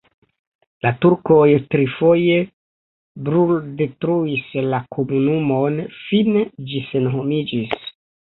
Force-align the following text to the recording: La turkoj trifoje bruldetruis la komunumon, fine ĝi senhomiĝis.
La 0.85 0.91
turkoj 1.05 1.41
trifoje 1.73 2.37
bruldetruis 3.27 4.49
la 4.73 4.81
komunumon, 4.97 5.77
fine 6.01 6.43
ĝi 6.71 6.83
senhomiĝis. 6.89 7.79